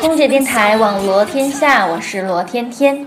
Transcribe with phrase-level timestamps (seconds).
[0.00, 3.06] 空姐电台网罗天下，我是罗天天。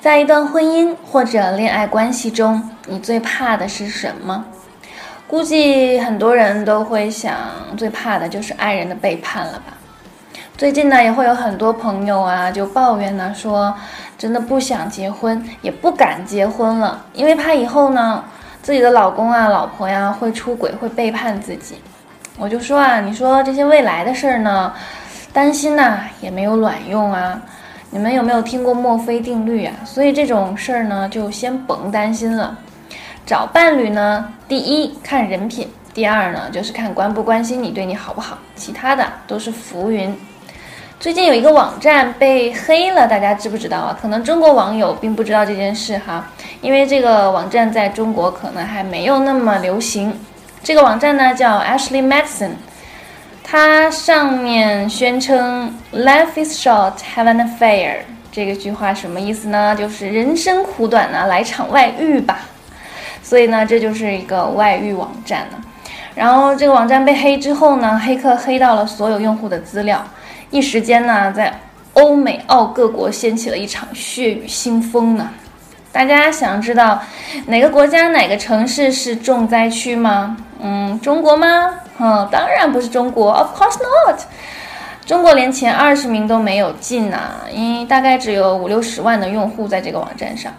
[0.00, 4.44] 在一段婚姻或者恋爱关系中，你最怕的是什么？
[5.26, 7.36] 估计很多人都会想，
[7.76, 9.74] 最怕的就是爱人的背叛了吧。
[10.56, 13.74] 最近呢，也会有很多朋友啊，就抱怨呢，说
[14.18, 18.24] 真的不想结婚，也不敢结婚了，因为怕以后呢，
[18.62, 21.80] 自己的老公啊、老婆呀会出轨，会背叛自己。
[22.38, 24.72] 我就说啊，你说这些未来的事儿呢，
[25.32, 27.40] 担心呐也没有卵用啊。
[27.90, 29.74] 你们有没有听过墨菲定律啊？
[29.84, 32.56] 所以这种事儿呢，就先甭担心了。
[33.26, 40.16] 找伴侣呢，第一看人品，第二呢就是看关不关心你，对你好不好，其他的都是浮云。
[41.00, 43.98] 最近有一个网站被黑了，大家知不知道啊？
[44.00, 46.26] 可能中国网友并不知道这件事哈，
[46.60, 50.12] 因为这个网站在中国可能还没有那么流行。
[50.62, 52.50] 这个网站呢叫 Ashley Madison，
[53.50, 57.96] 它上面宣称 Life is short, have an affair。
[58.30, 59.74] 这个句话什么意思呢？
[59.74, 62.42] 就是人生苦短呢，来场外遇吧。
[63.24, 65.60] 所以呢，这就是一个外遇网站呢。
[66.14, 70.00] 然后这个网站被黑之后呢，黑客黑到了所有用户的资料，
[70.52, 71.52] 一时间呢，在
[71.94, 75.28] 欧美澳各国掀起了一场血雨腥风呢。
[75.92, 77.02] 大家想知道
[77.46, 80.36] 哪个国家哪个城市是重灾区吗？
[80.62, 81.74] 嗯，中国吗？
[81.98, 84.20] 嗯，当然不是中国，Of course not。
[85.04, 90.52] 中国连前二十名都没有进呐，因为大概只有五六十万的用户在这个网站上。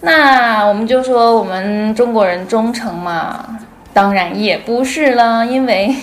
[0.00, 3.44] 那我们就说我们中国人忠诚嘛？
[3.92, 5.94] 当然也不是了，因为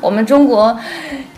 [0.00, 0.76] 我们中国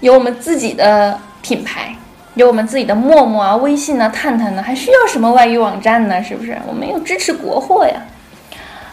[0.00, 1.94] 有我们自己的品牌，
[2.34, 6.23] 有我们自己的陌陌啊、微信啊、探探呢，还需要什么外语网站呢？
[6.23, 6.56] 是不是？
[6.67, 7.95] 我们又支持国货呀。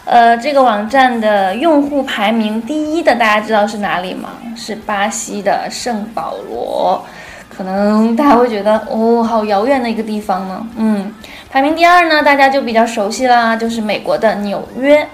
[0.04, 4.30] 呃，这个网站的用户排名第一的，大家知道是哪里吗？
[4.56, 7.04] 是巴西的圣保罗。
[7.48, 10.66] 可能大家会觉得哦，好遥远的一个地方呢。
[10.76, 11.12] 嗯，
[11.50, 15.06] 排名第二呢，大家就比较熟悉啦，就是美国的纽约。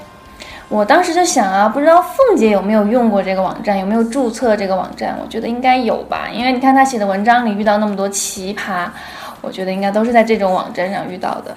[0.69, 5.17] 我当时就想啊，不知道凤姐有没有用过这个网站，有没有注册这个网站？
[5.23, 8.89] 我觉得应该有吧，因为你看她写的文章里遇到那么多奇葩，
[9.41, 11.55] 我觉得应该都是在这种网站上遇到的。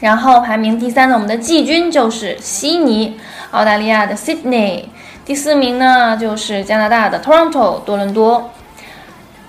[0.00, 3.20] 然后排名第三的我们的季军就是悉尼，
[3.50, 4.84] 澳大利亚的 Sydney。
[5.24, 8.50] 第四名呢就是加拿大的 Toronto 多伦多。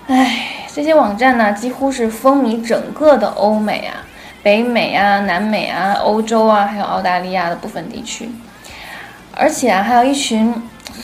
[0.07, 4.03] 唉，这些网站呢，几乎是风靡整个的欧美啊、
[4.43, 8.29] 北美啊、南美啊、欧洲啊，还有澳大利亚的部分地区。
[9.39, 10.53] 而且啊，还有一群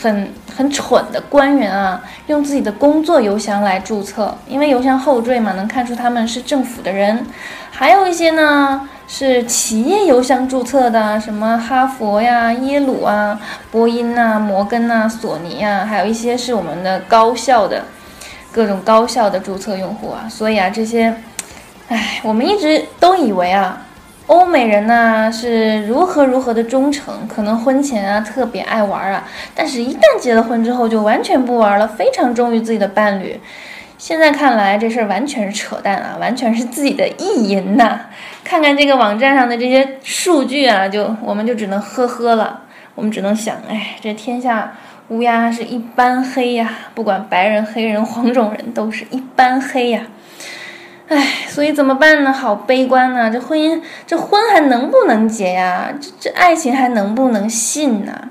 [0.01, 7.25] 很很蠢的官员啊，用自己的工作邮箱来注册，因为邮箱后缀嘛，能看出他们是政府的人。
[7.71, 13.39] 还有一些呢，是企业邮箱注册的，什么哈佛呀、耶鲁啊、
[13.71, 17.85] 波音呐、摩根呐、索尼呀，还有一些是我们的高校的。
[18.51, 21.13] 各种高校的注册用户啊，所以啊，这些，
[21.89, 23.81] 唉，我们一直都以为啊，
[24.27, 33.39] 欧美人呢是如何如何的忠诚，可能婚前啊特别爱玩啊，但是一旦结了婚之后就完全不玩了，非常忠于自己的伴侣。
[33.97, 38.01] 现在看来这事儿完全是扯淡啊，完全是自己的意淫呐。
[38.43, 42.61] 看看这个网站上的这些数据啊，就我们就只能呵呵了，
[42.95, 44.73] 我们只能想，哎，这天下。
[45.09, 50.01] 乌鸦是一般黑呀，不管白人、黑人、黄种人都是一般黑呀。
[51.07, 52.33] 唉，所以怎么办呢？
[52.33, 53.29] 好悲观呢！
[53.31, 55.93] 这婚姻，这婚还能不能结呀？
[56.01, 58.29] 这这爱情还能不能信呢？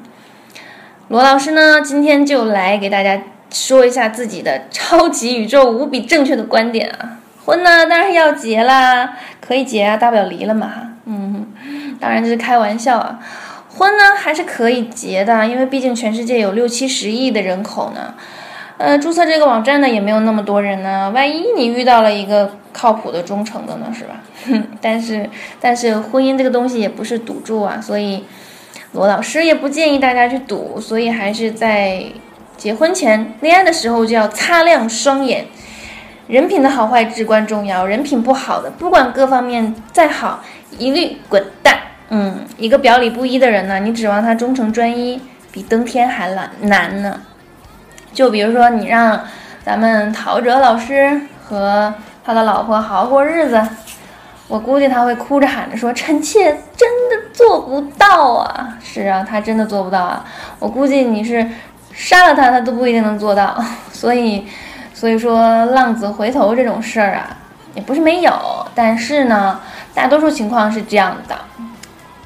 [1.07, 7.19] 罗老师呢，今天就来给大家说一下自己的超级宇宙无比正确的观点啊。
[7.45, 10.73] 婚呢，当然要结啦，可以结啊，大不了离了嘛。
[11.05, 11.47] 嗯，
[12.01, 13.21] 当然这是开玩笑啊。
[13.69, 18.15] 婚呢还是可以结的，因为毕竟全世界有六七十亿的人口呢。
[18.77, 21.11] 呃，注册这个网站呢也没有那么多人呢。
[21.15, 24.21] 万一你遇到了一个靠谱的、忠诚的呢，是吧？
[24.83, 25.31] 但是，
[25.61, 28.25] 但是婚姻这个东西也不是赌注啊，所以
[28.93, 30.81] 罗老师也不建议大家去赌。
[30.81, 32.05] 所以还是在
[32.57, 35.47] 结婚前、恋爱的时候就要擦亮双眼，
[36.27, 37.87] 人品的好坏至关重要。
[37.87, 40.43] 人品不好的，不管各方面再好，
[40.79, 41.79] 一律滚蛋。
[42.11, 45.21] 嗯，一个表里不一的人呢，你指望他忠诚专一，
[45.53, 47.21] 比登天还难难呢。
[48.15, 49.21] 就比如说，你让
[49.65, 51.93] 咱们陶喆老师和
[52.25, 53.61] 他的老婆好好过日子，
[54.47, 56.45] 我估计他会哭着喊着说：“臣妾
[56.77, 60.25] 真的做不到啊！”是啊，他真的做不到啊。
[60.61, 61.45] 我估计你是
[61.93, 63.63] 杀了他，他都不一定能做到。
[63.93, 64.47] 所以，
[64.95, 67.37] 所以说浪子回头这种事儿啊，
[67.75, 68.33] 也不是没有，
[68.75, 69.61] 但是呢，
[69.93, 71.35] 大多数情况是这样的。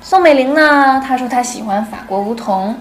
[0.00, 1.02] 宋美龄呢？
[1.06, 2.74] 她说她喜欢法国梧桐，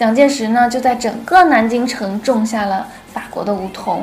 [0.00, 4.02] 蒋介石呢就在整个南京城种下了法国的梧桐。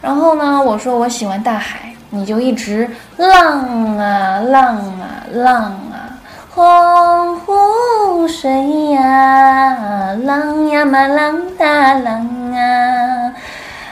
[0.00, 2.88] 然后呢，我说我喜欢大海，你就一直
[3.18, 6.16] 浪啊浪啊浪啊，
[6.48, 8.50] 洪湖水
[8.92, 13.34] 呀，浪呀嘛浪大浪啊。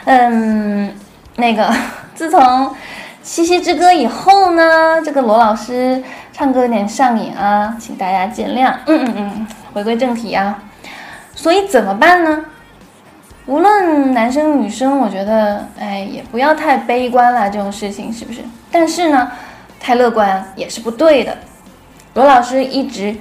[0.06, 0.90] 嗯，
[1.36, 1.70] 那个
[2.14, 2.40] 自从
[3.22, 6.02] 《七夕之歌》以后呢，这个罗老师
[6.32, 8.72] 唱歌有点上瘾啊，请大家见谅。
[8.86, 10.58] 嗯嗯嗯，回归正题啊，
[11.40, 12.44] 所以怎么办呢？
[13.46, 18.40] 无论男生女生，我觉得，哎，也不要太悲观了，这种事情是不是？
[18.70, 19.32] 但是呢，
[19.80, 21.34] 太乐观也是不对的。
[22.12, 23.16] 罗老师一直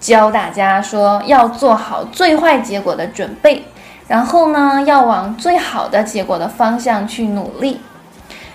[0.00, 3.62] 教大家说，要做好最坏结果的准备，
[4.08, 7.78] 然后呢，要往最好的结果的方向去努力。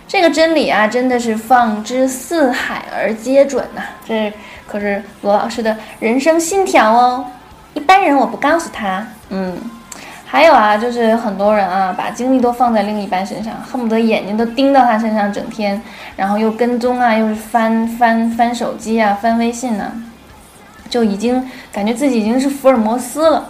[0.08, 3.84] 这个真理啊，真的是放之四海而皆准呐！
[4.04, 4.34] 这
[4.68, 7.26] 可是罗老师的人生信条哦。
[7.76, 9.56] 一般人我不告诉他，嗯。
[10.28, 15.82] 还有啊，就是很多人啊，把精力都放在另一半身上，恨不得眼睛都盯到他身上整天，
[16.18, 19.94] 然后又跟踪啊，又是翻翻翻手机啊，翻微信呢，
[20.90, 23.50] 就已经感觉自己已经是福尔摩斯了。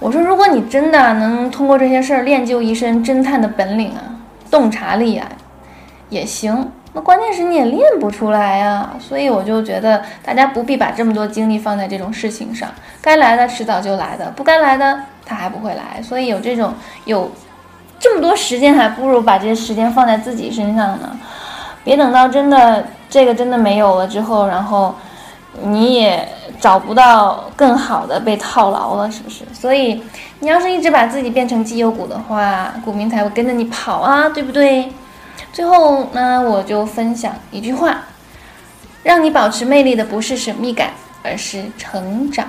[0.00, 4.18] 我说，如果你真的能通过这些事儿练就一身侦探的本领啊，
[4.50, 5.28] 洞察力啊，
[6.08, 6.72] 也行。
[6.92, 12.68] 那关键是你也练不出来啊，所以我就觉得大家不必把这么多精力放在这种事情上，
[13.00, 15.00] 该来的迟早就来的，不该来的。
[15.24, 17.30] 他还不会来，所以有这种有
[18.00, 21.16] 这么多时间，还不如把这些时间放在自己身上呢。
[21.84, 24.92] 别等到真的这个真的没有了之后，然后
[25.62, 26.28] 你也
[26.58, 29.44] 找不到更好的被套牢了，是不是？
[29.52, 30.02] 所以
[30.40, 34.90] 你要是一直把自己变成绩优股的话，股民才会跟着你跑啊，对不对？
[35.52, 38.02] 最后呢，我就分享一句话：
[39.02, 40.90] 让你保持魅力的不是神秘感，
[41.22, 42.46] 而是成长。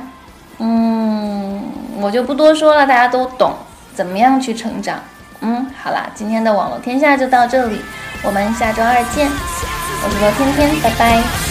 [0.59, 1.61] 嗯，
[1.99, 3.53] 我就不多说了，大家都懂
[3.95, 4.99] 怎么样去成长。
[5.41, 7.81] 嗯，好啦，今天的网络天下就到这里，
[8.23, 9.27] 我们下周二见。
[10.03, 11.50] 我是罗天天，拜拜。